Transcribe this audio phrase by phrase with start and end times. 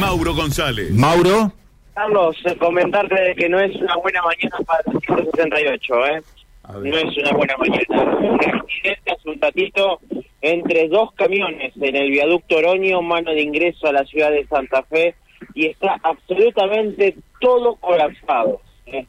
[0.00, 0.90] Mauro González.
[0.92, 1.52] Mauro.
[1.94, 6.22] Carlos, comentarte que no es una buena mañana para el 168, ¿eh?
[6.68, 8.16] No es una buena mañana.
[8.18, 10.00] Un accidente hace un ratito
[10.40, 14.82] entre dos camiones en el viaducto Oroño, mano de ingreso a la ciudad de Santa
[14.84, 15.14] Fe,
[15.52, 18.62] y está absolutamente todo colapsado.
[18.86, 19.04] ¿eh?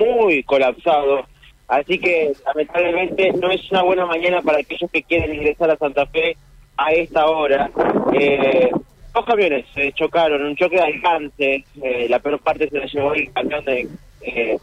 [0.00, 1.26] Muy colapsado.
[1.68, 6.06] Así que, lamentablemente, no es una buena mañana para aquellos que quieren ingresar a Santa
[6.06, 6.36] Fe
[6.76, 7.70] a esta hora.
[8.12, 8.70] Eh,
[9.14, 13.14] dos camiones se chocaron, un choque de alcance, eh, la peor parte se la llevó
[13.14, 13.88] el camión de,
[14.22, 14.58] eh,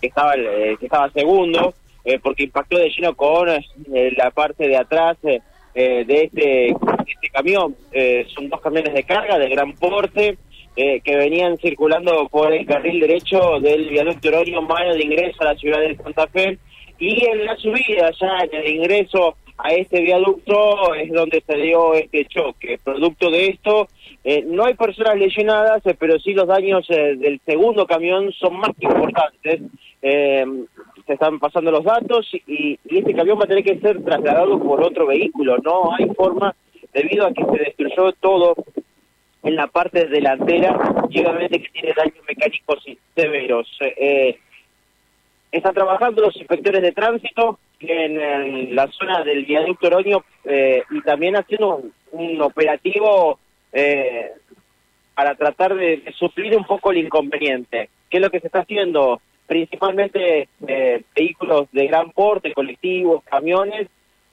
[0.00, 1.74] que estaba eh, que estaba segundo,
[2.04, 5.40] eh, porque impactó de lleno con eh, la parte de atrás eh,
[5.74, 7.76] eh, de este, este camión.
[7.92, 10.38] Eh, son dos camiones de carga de gran porte
[10.76, 15.52] eh, que venían circulando por el carril derecho del viaducto Ororio, mano de ingreso a
[15.52, 16.58] la ciudad de Santa Fe,
[16.98, 21.94] y en la subida ya en el ingreso a este viaducto es donde se dio
[21.94, 22.78] este choque.
[22.82, 23.88] Producto de esto,
[24.24, 28.58] eh, no hay personas lesionadas, eh, pero sí los daños eh, del segundo camión son
[28.58, 29.60] más que importantes.
[30.02, 30.44] Eh,
[31.06, 34.58] se están pasando los datos y, y este camión va a tener que ser trasladado
[34.58, 35.58] por otro vehículo.
[35.58, 36.54] No hay forma,
[36.92, 38.54] debido a que se destruyó todo
[39.42, 43.68] en la parte delantera y obviamente que tiene daños mecánicos severos.
[43.80, 44.38] Eh,
[45.50, 51.36] están trabajando los inspectores de tránsito en, la zona del viaducto Oroño eh, y también
[51.36, 53.38] haciendo un, operativo
[53.72, 54.32] eh,
[55.14, 57.90] para tratar de, suplir un poco el inconveniente.
[58.08, 59.20] ¿Qué es lo que se está haciendo?
[59.46, 63.88] Principalmente eh, vehículos de gran porte, colectivos, camiones,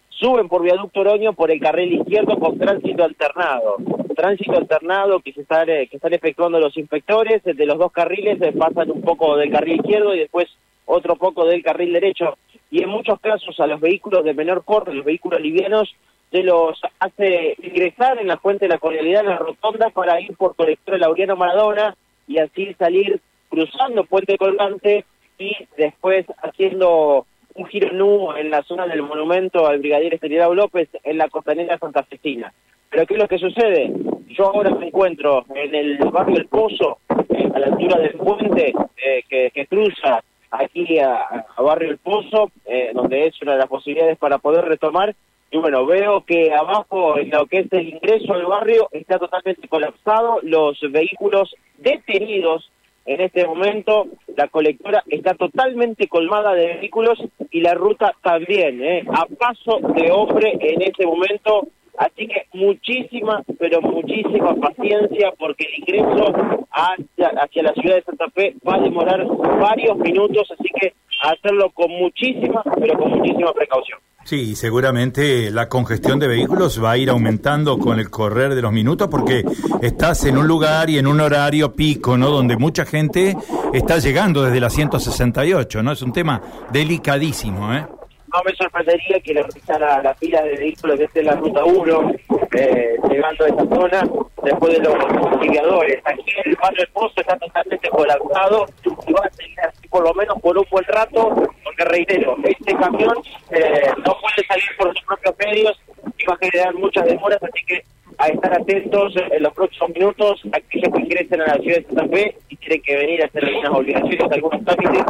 [0.09, 3.77] suben por viaducto Oroño por el carril izquierdo con tránsito alternado.
[4.15, 8.41] Tránsito alternado que se están, eh, que están efectuando los inspectores, de los dos carriles
[8.41, 10.47] eh, pasan un poco del carril izquierdo y después
[10.85, 12.37] otro poco del carril derecho.
[12.69, 15.95] Y en muchos casos a los vehículos de menor porte, los vehículos livianos,
[16.31, 20.35] se los hace ingresar en la fuente de la cordialidad, en la rotonda, para ir
[20.35, 21.95] por colector Laureano Maradona
[22.27, 25.05] y así salir cruzando Puente Colgante
[25.39, 30.89] y después haciendo un giro nu en la zona del monumento al brigadier Estanislao López
[31.03, 32.53] en la costanera santafesina.
[32.89, 33.91] Pero ¿qué es lo que sucede?
[34.27, 39.23] Yo ahora me encuentro en el barrio El Pozo, a la altura del puente eh,
[39.27, 44.17] que, cruza aquí a, a Barrio El Pozo, eh, donde es una de las posibilidades
[44.17, 45.15] para poder retomar.
[45.49, 49.67] Y bueno, veo que abajo, en lo que es el ingreso al barrio, está totalmente
[49.67, 52.69] colapsado, los vehículos detenidos
[53.07, 57.17] en este momento, la colectora está totalmente colmada de vehículos
[57.51, 59.03] y la ruta también, ¿eh?
[59.07, 61.69] a paso de hombre en este momento.
[61.97, 66.33] Así que muchísima, pero muchísima paciencia porque el ingreso
[66.69, 71.71] hacia, hacia la ciudad de Santa Fe va a demorar varios minutos, así que hacerlo
[71.71, 73.99] con muchísima, pero con muchísima precaución.
[74.27, 78.73] Sí, seguramente la congestión de vehículos va a ir aumentando con el correr de los
[78.73, 79.45] minutos porque
[79.81, 82.29] estás en un lugar y en un horario pico, ¿no?
[82.29, 83.37] Donde mucha gente
[83.71, 85.93] está llegando desde la 168, ¿no?
[85.93, 86.41] Es un tema
[86.71, 87.85] delicadísimo, ¿eh?
[88.33, 92.11] No me sorprendería que la, la fila de vehículos en la ruta 1,
[92.59, 94.03] eh, llegando a esa zona,
[94.43, 96.01] después de los ligadores.
[96.03, 98.65] Aquí el barrio Pozo está totalmente colapsado
[99.07, 101.29] y va a seguir así por lo menos por un buen rato,
[101.63, 103.15] porque reitero, este camión
[103.51, 105.79] eh, no puede salir por sus propios medios
[106.17, 107.83] y va a generar muchas demoras, así que
[108.17, 112.07] a estar atentos en los próximos minutos, aquellos que ingresen a la ciudad de Santa
[112.07, 115.03] Fe y tienen que venir a hacer algunas obligaciones, algunos trámites,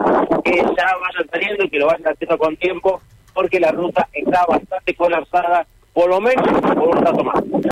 [0.44, 3.02] que ya vayan saliendo y que lo vayan haciendo con tiempo,
[3.34, 7.44] porque la ruta está bastante colapsada, por lo menos por un rato más.